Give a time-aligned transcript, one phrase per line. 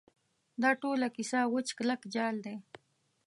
[0.61, 2.55] دا ټوله کیسه وچ کلک جعل دی.